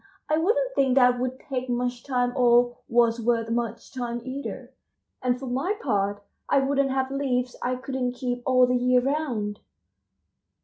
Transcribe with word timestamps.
I 0.27 0.35
wouldn't 0.39 0.73
think 0.73 0.95
that 0.95 1.19
would 1.19 1.39
take 1.39 1.69
much 1.69 2.03
time 2.03 2.33
or 2.35 2.75
was 2.89 3.21
worth 3.21 3.51
much 3.51 3.93
time 3.93 4.19
either, 4.25 4.73
and 5.21 5.37
for 5.39 5.45
my 5.45 5.75
part 5.79 6.23
I 6.49 6.57
wouldn't 6.57 6.89
have 6.89 7.11
leaves 7.11 7.55
I 7.61 7.75
couldn't 7.75 8.13
keep 8.13 8.41
all 8.43 8.65
the 8.65 8.75
year 8.75 8.99
round." 9.01 9.59